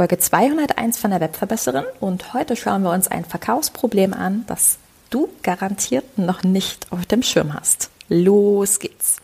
[0.00, 4.78] Folge 201 von der Webverbesserin und heute schauen wir uns ein Verkaufsproblem an, das
[5.10, 7.90] du garantiert noch nicht auf dem Schirm hast.
[8.08, 9.18] Los geht's!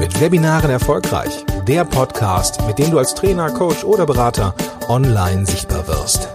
[0.00, 1.44] Mit Webinaren erfolgreich.
[1.68, 4.56] Der Podcast, mit dem du als Trainer, Coach oder Berater
[4.88, 6.28] online sichtbar wirst.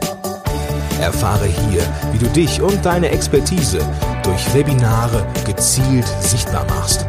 [1.00, 1.82] Erfahre hier,
[2.12, 3.80] wie du dich und deine Expertise
[4.24, 7.06] durch Webinare gezielt sichtbar machst.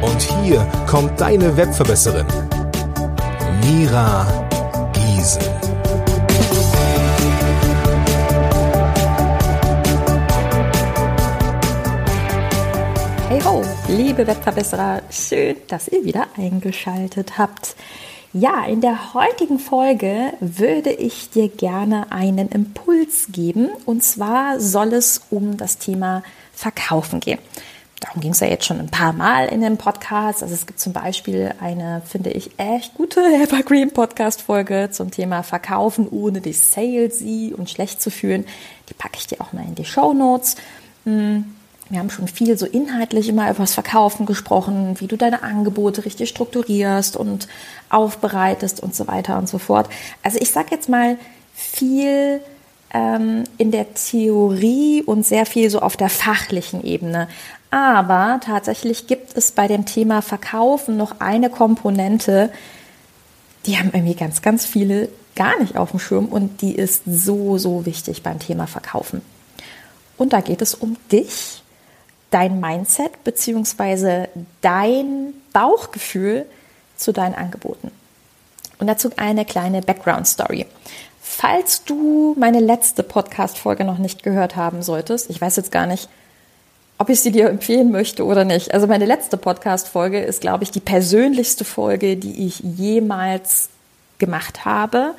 [0.00, 2.26] Und hier kommt deine Webverbesserin,
[3.62, 4.26] Mira
[4.92, 5.42] Giesen.
[13.28, 17.76] Hey ho, liebe Webverbesserer, schön, dass ihr wieder eingeschaltet habt.
[18.32, 23.70] Ja, in der heutigen Folge würde ich dir gerne einen Impuls geben.
[23.86, 26.22] Und zwar soll es um das Thema
[26.52, 27.40] Verkaufen gehen.
[27.98, 30.44] Darum ging es ja jetzt schon ein paar Mal in dem Podcast.
[30.44, 35.42] Also es gibt zum Beispiel eine, finde ich, echt gute Evergreen Podcast Folge zum Thema
[35.42, 38.46] Verkaufen, ohne dich salesy und schlecht zu fühlen.
[38.88, 40.54] Die packe ich dir auch mal in die Show Notes.
[41.04, 41.56] Hm
[41.90, 46.04] wir haben schon viel so inhaltlich immer über das Verkaufen gesprochen, wie du deine Angebote
[46.04, 47.48] richtig strukturierst und
[47.90, 49.88] aufbereitest und so weiter und so fort.
[50.22, 51.18] Also ich sage jetzt mal
[51.52, 52.40] viel
[52.94, 57.28] ähm, in der Theorie und sehr viel so auf der fachlichen Ebene.
[57.72, 62.50] Aber tatsächlich gibt es bei dem Thema Verkaufen noch eine Komponente,
[63.66, 67.58] die haben irgendwie ganz, ganz viele gar nicht auf dem Schirm und die ist so,
[67.58, 69.22] so wichtig beim Thema Verkaufen.
[70.16, 71.59] Und da geht es um dich
[72.30, 74.28] dein Mindset bzw.
[74.60, 76.46] dein Bauchgefühl
[76.96, 77.90] zu deinen Angeboten.
[78.78, 80.66] Und dazu eine kleine Background-Story.
[81.20, 86.08] Falls du meine letzte Podcast-Folge noch nicht gehört haben solltest, ich weiß jetzt gar nicht,
[86.98, 88.74] ob ich sie dir empfehlen möchte oder nicht.
[88.74, 93.70] Also meine letzte Podcast-Folge ist, glaube ich, die persönlichste Folge, die ich jemals
[94.18, 95.14] gemacht habe.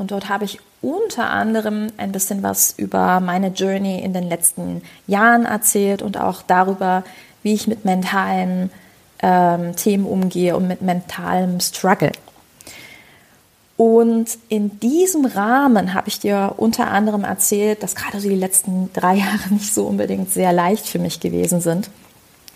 [0.00, 4.80] Und dort habe ich unter anderem ein bisschen was über meine Journey in den letzten
[5.06, 7.04] Jahren erzählt und auch darüber,
[7.42, 8.70] wie ich mit mentalen
[9.22, 12.12] ähm, Themen umgehe und mit mentalem Struggle.
[13.76, 18.90] Und in diesem Rahmen habe ich dir unter anderem erzählt, dass gerade so die letzten
[18.94, 21.90] drei Jahre nicht so unbedingt sehr leicht für mich gewesen sind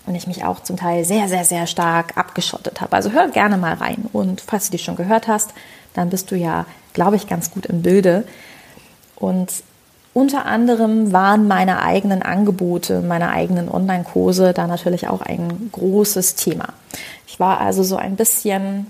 [0.06, 2.96] und ich mich auch zum Teil sehr, sehr, sehr stark abgeschottet habe.
[2.96, 4.08] Also hör gerne mal rein.
[4.14, 5.52] Und falls du die schon gehört hast,
[5.92, 8.24] dann bist du ja, glaube ich, ganz gut im Bilde.
[9.16, 9.50] Und
[10.14, 16.68] unter anderem waren meine eigenen Angebote, meine eigenen Online-Kurse da natürlich auch ein großes Thema.
[17.26, 18.86] Ich war also so ein bisschen,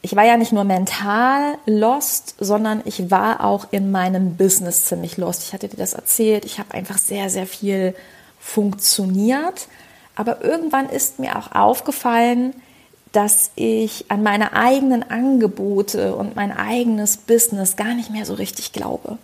[0.00, 5.18] ich war ja nicht nur mental lost, sondern ich war auch in meinem Business ziemlich
[5.18, 5.42] lost.
[5.42, 6.46] Ich hatte dir das erzählt.
[6.46, 7.94] Ich habe einfach sehr, sehr viel
[8.40, 9.68] funktioniert.
[10.14, 12.54] Aber irgendwann ist mir auch aufgefallen,
[13.16, 18.72] dass ich an meine eigenen Angebote und mein eigenes Business gar nicht mehr so richtig
[18.72, 19.16] glaube.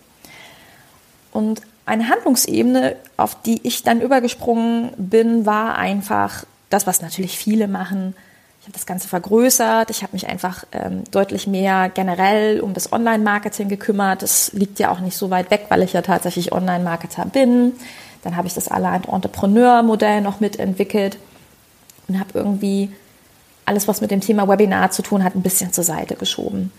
[1.31, 7.67] Und eine Handlungsebene, auf die ich dann übergesprungen bin, war einfach das, was natürlich viele
[7.67, 8.15] machen.
[8.61, 9.91] Ich habe das Ganze vergrößert.
[9.91, 14.23] Ich habe mich einfach ähm, deutlich mehr generell um das Online-Marketing gekümmert.
[14.23, 17.73] Das liegt ja auch nicht so weit weg, weil ich ja tatsächlich Online-Marketer bin.
[18.23, 21.19] Dann habe ich das Aligned Entrepreneur-Modell noch mitentwickelt
[22.07, 22.89] und habe irgendwie
[23.65, 26.71] alles, was mit dem Thema Webinar zu tun hat, ein bisschen zur Seite geschoben.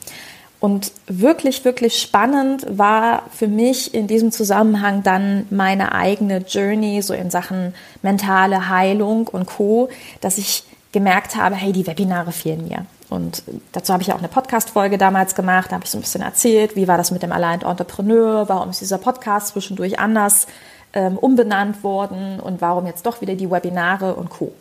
[0.60, 7.12] Und wirklich, wirklich spannend war für mich in diesem Zusammenhang dann meine eigene Journey so
[7.12, 9.90] in Sachen mentale Heilung und Co,
[10.22, 12.86] dass ich gemerkt habe, hey, die Webinare fehlen mir.
[13.10, 16.22] Und dazu habe ich auch eine Podcast-Folge damals gemacht, da habe ich so ein bisschen
[16.22, 20.46] erzählt, wie war das mit dem Aligned Entrepreneur, warum ist dieser Podcast zwischendurch anders
[20.94, 24.52] ähm, umbenannt worden und warum jetzt doch wieder die Webinare und Co.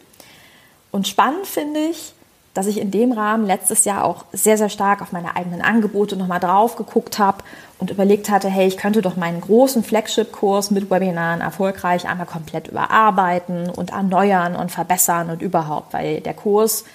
[0.93, 2.13] Und spannend finde ich,
[2.53, 6.15] dass ich in dem Rahmen letztes Jahr auch sehr, sehr stark auf meine eigenen Angebote
[6.15, 7.43] nochmal drauf geguckt habe
[7.79, 12.67] und überlegt hatte, hey, ich könnte doch meinen großen Flagship-Kurs mit Webinaren erfolgreich einmal komplett
[12.67, 16.85] überarbeiten und erneuern und verbessern und überhaupt, weil der Kurs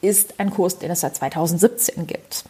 [0.00, 2.42] ist ein Kurs, den es seit 2017 gibt.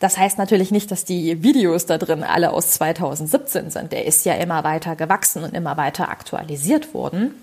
[0.00, 3.92] Das heißt natürlich nicht, dass die Videos da drin alle aus 2017 sind.
[3.92, 7.34] Der ist ja immer weiter gewachsen und immer weiter aktualisiert worden.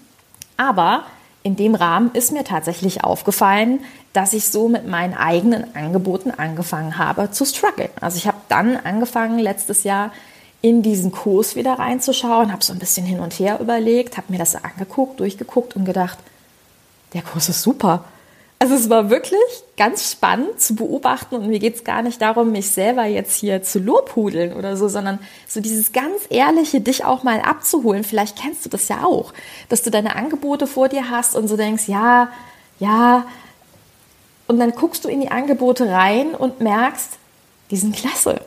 [0.57, 1.05] Aber
[1.43, 3.79] in dem Rahmen ist mir tatsächlich aufgefallen,
[4.13, 7.89] dass ich so mit meinen eigenen Angeboten angefangen habe zu strugglen.
[7.99, 10.11] Also ich habe dann angefangen letztes Jahr
[10.61, 14.37] in diesen Kurs wieder reinzuschauen, habe so ein bisschen hin und her überlegt, habe mir
[14.37, 16.19] das angeguckt, durchgeguckt und gedacht,
[17.13, 18.05] der Kurs ist super.
[18.61, 19.41] Also es war wirklich
[19.75, 23.63] ganz spannend zu beobachten und mir geht es gar nicht darum, mich selber jetzt hier
[23.63, 25.17] zu lobhudeln oder so, sondern
[25.47, 28.03] so dieses ganz ehrliche, dich auch mal abzuholen.
[28.03, 29.33] Vielleicht kennst du das ja auch,
[29.69, 32.31] dass du deine Angebote vor dir hast und so denkst, ja,
[32.77, 33.25] ja,
[34.45, 37.13] und dann guckst du in die Angebote rein und merkst,
[37.71, 38.41] die sind klasse.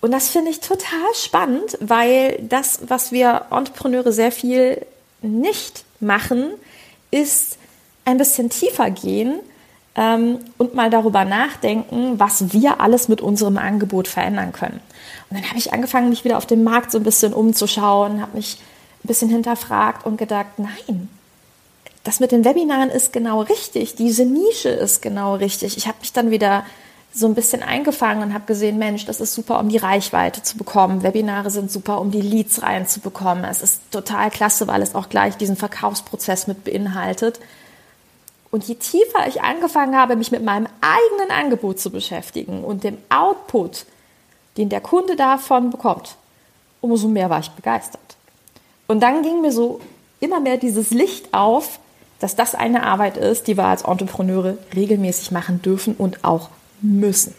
[0.00, 4.86] Und das finde ich total spannend, weil das, was wir Entrepreneure sehr viel
[5.20, 6.52] nicht machen,
[7.10, 7.56] ist
[8.04, 9.40] ein bisschen tiefer gehen
[9.94, 14.80] ähm, und mal darüber nachdenken, was wir alles mit unserem Angebot verändern können.
[15.28, 18.36] Und dann habe ich angefangen, mich wieder auf dem Markt so ein bisschen umzuschauen, habe
[18.36, 18.58] mich
[19.04, 21.08] ein bisschen hinterfragt und gedacht, nein,
[22.04, 25.76] das mit den Webinaren ist genau richtig, diese Nische ist genau richtig.
[25.76, 26.64] Ich habe mich dann wieder
[27.12, 30.56] so ein bisschen eingefangen und habe gesehen, Mensch, das ist super, um die Reichweite zu
[30.56, 31.02] bekommen.
[31.02, 33.44] Webinare sind super, um die Leads reinzubekommen.
[33.44, 37.40] Es ist total klasse, weil es auch gleich diesen Verkaufsprozess mit beinhaltet.
[38.50, 42.98] Und je tiefer ich angefangen habe, mich mit meinem eigenen Angebot zu beschäftigen und dem
[43.08, 43.86] Output,
[44.56, 46.16] den der Kunde davon bekommt,
[46.80, 48.16] umso mehr war ich begeistert.
[48.88, 49.80] Und dann ging mir so
[50.18, 51.78] immer mehr dieses Licht auf,
[52.18, 56.50] dass das eine Arbeit ist, die wir als Entrepreneure regelmäßig machen dürfen und auch
[56.82, 57.34] müssen.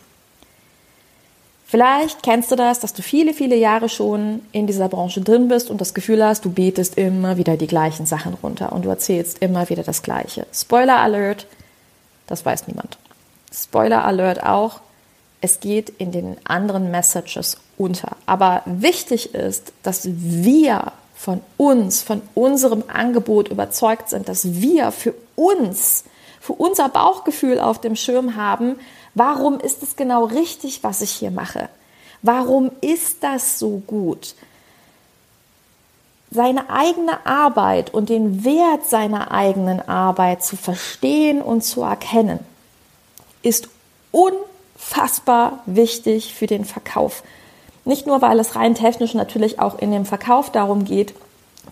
[1.71, 5.69] Vielleicht kennst du das, dass du viele, viele Jahre schon in dieser Branche drin bist
[5.69, 9.38] und das Gefühl hast, du betest immer wieder die gleichen Sachen runter und du erzählst
[9.38, 10.45] immer wieder das Gleiche.
[10.53, 11.47] Spoiler Alert,
[12.27, 12.97] das weiß niemand.
[13.53, 14.81] Spoiler Alert auch,
[15.39, 18.18] es geht in den anderen Messages unter.
[18.25, 25.13] Aber wichtig ist, dass wir von uns, von unserem Angebot überzeugt sind, dass wir für
[25.38, 26.03] uns,
[26.41, 28.75] für unser Bauchgefühl auf dem Schirm haben,
[29.13, 31.69] Warum ist es genau richtig, was ich hier mache?
[32.21, 34.35] Warum ist das so gut?
[36.29, 42.39] Seine eigene Arbeit und den Wert seiner eigenen Arbeit zu verstehen und zu erkennen,
[43.41, 43.67] ist
[44.11, 47.23] unfassbar wichtig für den Verkauf.
[47.83, 51.13] Nicht nur, weil es rein technisch natürlich auch in dem Verkauf darum geht,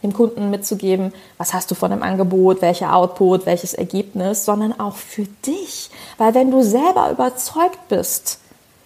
[0.04, 4.96] dem Kunden mitzugeben, was hast du von dem Angebot, welcher Output, welches Ergebnis, sondern auch
[4.96, 5.90] für dich.
[6.18, 8.40] Weil wenn du selber überzeugt bist,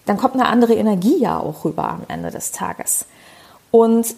[0.06, 3.06] dann kommt eine andere Energie ja auch rüber am Ende des Tages.
[3.70, 4.14] Und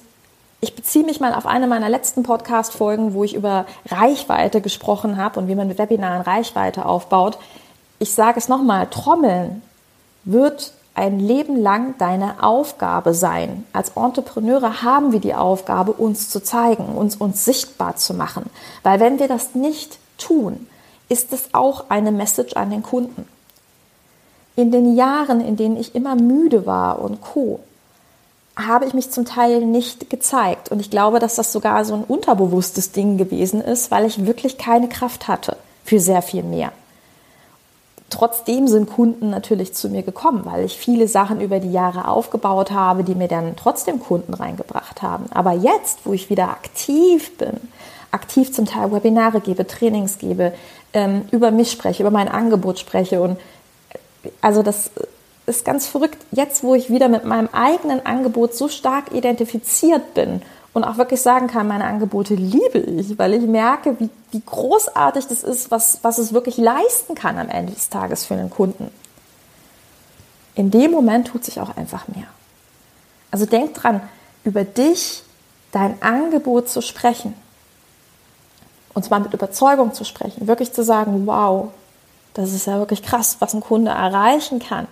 [0.61, 5.39] ich beziehe mich mal auf eine meiner letzten Podcast-Folgen, wo ich über Reichweite gesprochen habe
[5.39, 7.39] und wie man mit Webinaren Reichweite aufbaut.
[7.99, 9.63] Ich sage es nochmal, Trommeln
[10.25, 13.67] wird ein Leben lang deine Aufgabe sein.
[13.75, 18.49] Als Entrepreneure haben wir die Aufgabe, uns zu zeigen, uns, uns sichtbar zu machen.
[18.83, 20.67] Weil wenn wir das nicht tun,
[21.11, 23.29] ist es auch eine Message an den Kunden.
[24.57, 27.61] In den Jahren, in denen ich immer müde war und co,
[28.57, 30.71] habe ich mich zum Teil nicht gezeigt.
[30.71, 34.57] Und ich glaube, dass das sogar so ein unterbewusstes Ding gewesen ist, weil ich wirklich
[34.57, 36.73] keine Kraft hatte für sehr viel mehr.
[38.09, 42.71] Trotzdem sind Kunden natürlich zu mir gekommen, weil ich viele Sachen über die Jahre aufgebaut
[42.71, 45.27] habe, die mir dann trotzdem Kunden reingebracht haben.
[45.33, 47.57] Aber jetzt, wo ich wieder aktiv bin,
[48.13, 50.53] aktiv zum Teil Webinare gebe, Trainings gebe,
[50.93, 53.39] ähm, über mich spreche, über mein Angebot spreche und
[54.41, 54.91] also das
[55.47, 56.19] ist ganz verrückt.
[56.33, 60.43] Jetzt, wo ich wieder mit meinem eigenen Angebot so stark identifiziert bin
[60.77, 65.27] und auch wirklich sagen kann, meine Angebote liebe ich, weil ich merke, wie, wie großartig
[65.27, 68.91] das ist, was, was es wirklich leisten kann am Ende des Tages für einen Kunden.
[70.55, 72.27] In dem Moment tut sich auch einfach mehr.
[73.31, 74.03] Also denk dran,
[74.45, 75.23] über dich,
[75.73, 77.33] dein Angebot zu sprechen.
[78.93, 80.47] Und zwar mit Überzeugung zu sprechen.
[80.47, 81.69] Wirklich zu sagen, wow,
[82.35, 84.89] das ist ja wirklich krass, was ein Kunde erreichen kann.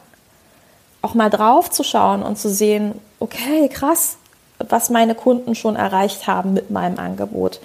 [1.02, 4.16] Auch mal drauf zu schauen und zu sehen, okay, krass,
[4.58, 7.60] was meine Kunden schon erreicht haben mit meinem Angebot.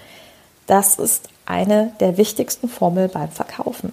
[0.68, 3.92] Das ist eine der wichtigsten Formel beim Verkaufen.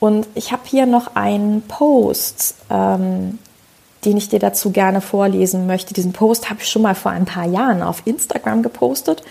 [0.00, 3.38] Und ich habe hier noch einen Post, ähm,
[4.04, 5.94] den ich dir dazu gerne vorlesen möchte.
[5.94, 9.22] Diesen Post habe ich schon mal vor ein paar Jahren auf Instagram gepostet.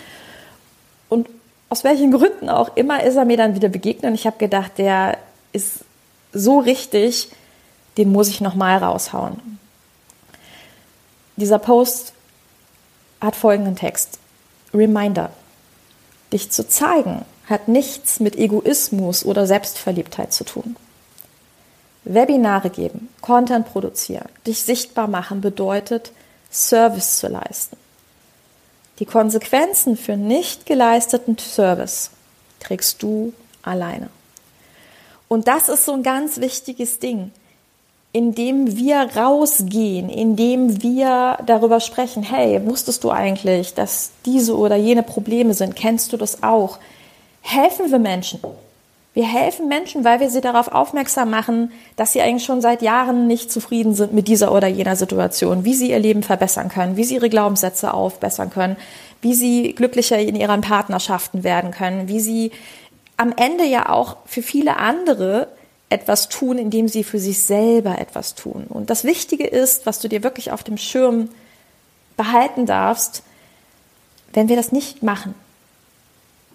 [1.08, 1.28] Und
[1.68, 4.04] aus welchen Gründen auch immer ist er mir dann wieder begegnet.
[4.04, 5.18] Und ich habe gedacht, der
[5.52, 5.84] ist
[6.32, 7.28] so richtig,
[7.98, 9.58] den muss ich nochmal raushauen.
[11.36, 12.12] Dieser Post
[13.20, 14.18] hat folgenden Text.
[14.72, 15.30] Reminder.
[16.32, 20.76] Dich zu zeigen hat nichts mit Egoismus oder Selbstverliebtheit zu tun.
[22.04, 26.12] Webinare geben, Content produzieren, dich sichtbar machen bedeutet,
[26.50, 27.76] Service zu leisten.
[29.00, 32.10] Die Konsequenzen für nicht geleisteten Service
[32.60, 34.10] trägst du alleine.
[35.28, 37.32] Und das ist so ein ganz wichtiges Ding
[38.12, 45.02] indem wir rausgehen, indem wir darüber sprechen, hey, wusstest du eigentlich, dass diese oder jene
[45.02, 45.76] Probleme sind?
[45.76, 46.78] Kennst du das auch?
[47.42, 48.40] Helfen wir Menschen.
[49.12, 53.26] Wir helfen Menschen, weil wir sie darauf aufmerksam machen, dass sie eigentlich schon seit Jahren
[53.26, 57.02] nicht zufrieden sind mit dieser oder jener Situation, wie sie ihr Leben verbessern können, wie
[57.04, 58.76] sie ihre Glaubenssätze aufbessern können,
[59.20, 62.52] wie sie glücklicher in ihren Partnerschaften werden können, wie sie
[63.16, 65.48] am Ende ja auch für viele andere
[65.90, 68.64] etwas tun, indem sie für sich selber etwas tun.
[68.68, 71.28] Und das Wichtige ist, was du dir wirklich auf dem Schirm
[72.16, 73.22] behalten darfst,
[74.32, 75.34] wenn wir das nicht machen,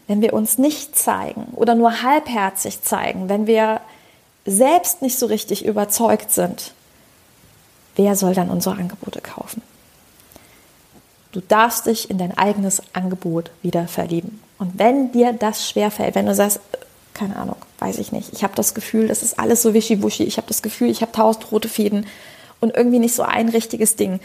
[0.08, 3.82] wenn wir uns nicht zeigen oder nur halbherzig zeigen, wenn wir
[4.46, 6.74] selbst nicht so richtig überzeugt sind,
[7.96, 9.62] wer soll dann unsere Angebote kaufen?
[11.32, 14.42] Du darfst dich in dein eigenes Angebot wieder verlieben.
[14.58, 16.62] Und wenn dir das schwerfällt, wenn du sagst,
[17.13, 20.38] keine Ahnung, weiß ich nicht, ich habe das Gefühl, das ist alles so wischiwuschi, ich
[20.38, 22.08] habe das Gefühl, ich habe tausend rote Fäden
[22.60, 24.20] und irgendwie nicht so ein richtiges Ding.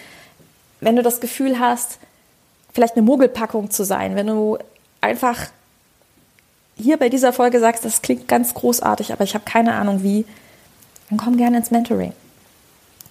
[0.80, 1.98] Wenn du das Gefühl hast,
[2.72, 4.56] vielleicht eine Mogelpackung zu sein, wenn du
[5.02, 5.48] einfach
[6.76, 10.24] hier bei dieser Folge sagst, das klingt ganz großartig, aber ich habe keine Ahnung wie,
[11.10, 12.12] dann komm gerne ins Mentoring.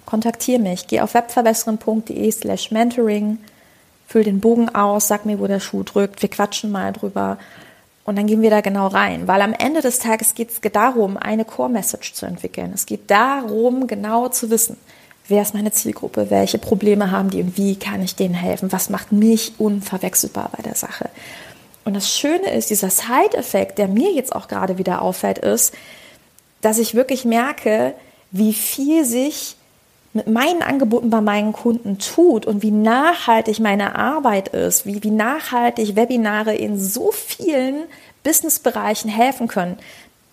[0.07, 3.37] Kontaktiere mich, geh auf webverbesseren.de slash mentoring,
[4.07, 7.37] füll den Bogen aus, sag mir, wo der Schuh drückt, wir quatschen mal drüber
[8.09, 11.15] und dann gehen wir da genau rein, weil am Ende des Tages geht es darum,
[11.15, 12.71] eine Core-Message zu entwickeln.
[12.73, 14.77] Es geht darum, genau zu wissen,
[15.27, 18.89] wer ist meine Zielgruppe, welche Probleme haben die und wie kann ich denen helfen, was
[18.89, 21.07] macht mich unverwechselbar bei der Sache.
[21.85, 25.75] Und das Schöne ist, dieser Side-Effekt, der mir jetzt auch gerade wieder auffällt, ist,
[26.61, 27.93] dass ich wirklich merke,
[28.31, 29.55] wie viel sich
[30.13, 35.11] mit meinen Angeboten bei meinen Kunden tut und wie nachhaltig meine Arbeit ist, wie, wie
[35.11, 37.83] nachhaltig Webinare in so vielen
[38.23, 39.77] Businessbereichen helfen können.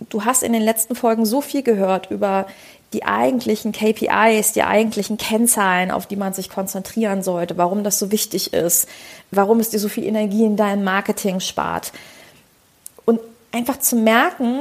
[0.09, 2.47] Du hast in den letzten Folgen so viel gehört über
[2.93, 8.11] die eigentlichen KPIs, die eigentlichen Kennzahlen, auf die man sich konzentrieren sollte, warum das so
[8.11, 8.89] wichtig ist,
[9.31, 11.93] warum es dir so viel Energie in deinem Marketing spart.
[13.05, 13.21] Und
[13.53, 14.61] einfach zu merken,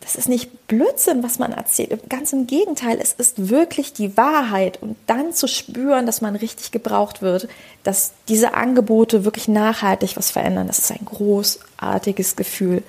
[0.00, 2.08] das ist nicht Blödsinn, was man erzählt.
[2.08, 4.82] Ganz im Gegenteil, es ist wirklich die Wahrheit.
[4.82, 7.48] Und dann zu spüren, dass man richtig gebraucht wird,
[7.82, 12.82] dass diese Angebote wirklich nachhaltig was verändern, das ist ein großartiges Gefühl.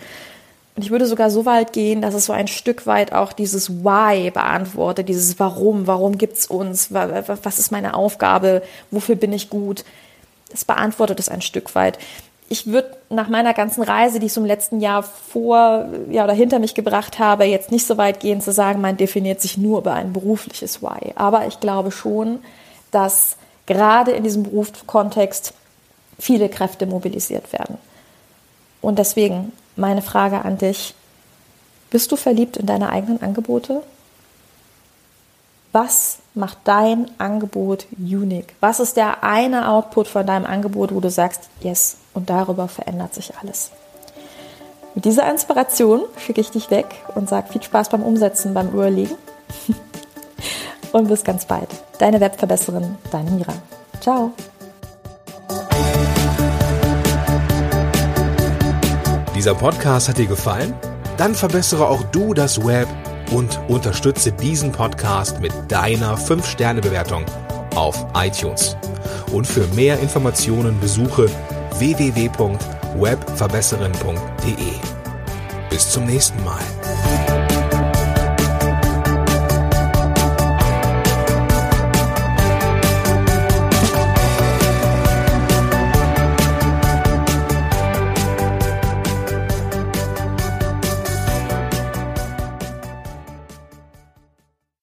[0.75, 3.83] Und ich würde sogar so weit gehen, dass es so ein Stück weit auch dieses
[3.83, 9.49] Why beantwortet, dieses Warum, warum gibt es uns, was ist meine Aufgabe, wofür bin ich
[9.49, 9.83] gut.
[10.49, 11.99] Das beantwortet es ein Stück weit
[12.51, 16.33] ich würde nach meiner ganzen Reise, die ich so im letzten Jahr vor ja, oder
[16.33, 19.79] hinter mich gebracht habe, jetzt nicht so weit gehen zu sagen, man definiert sich nur
[19.79, 21.13] über ein berufliches Why.
[21.15, 22.39] Aber ich glaube schon,
[22.91, 25.53] dass gerade in diesem Berufskontext
[26.19, 27.77] viele Kräfte mobilisiert werden.
[28.81, 30.93] Und deswegen meine Frage an dich,
[31.89, 33.81] bist du verliebt in deine eigenen Angebote?
[35.71, 38.53] Was macht dein Angebot unique?
[38.59, 43.13] Was ist der eine Output von deinem Angebot, wo du sagst, yes, und darüber verändert
[43.13, 43.71] sich alles.
[44.93, 49.15] Mit dieser Inspiration schicke ich dich weg und sage viel Spaß beim Umsetzen, beim Überlegen.
[50.91, 51.69] und bis ganz bald.
[51.97, 53.53] Deine Webverbesserin, deine Mira.
[54.01, 54.31] Ciao.
[59.33, 60.73] Dieser Podcast hat dir gefallen?
[61.17, 62.87] Dann verbessere auch du das Web
[63.31, 67.25] und unterstütze diesen Podcast mit deiner 5-Sterne-Bewertung
[67.75, 68.75] auf iTunes.
[69.31, 71.29] Und für mehr Informationen besuche
[71.81, 74.73] www.webverbesserin.de.
[75.69, 76.61] Bis zum nächsten Mal.